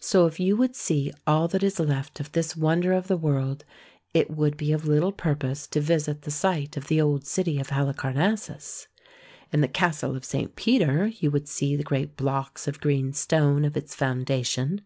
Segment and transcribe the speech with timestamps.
[0.00, 3.20] So if you would see all that is left of this wonder of the THE
[3.20, 6.30] TOMB OF KING MAUSOLLJS 151 world, it would be of little purpose to visit the
[6.32, 8.88] site of the old city of Halicarnassus.
[9.52, 10.56] In the castle of St.
[10.56, 14.80] Peter you would see the great blocks of green stone of its foundation.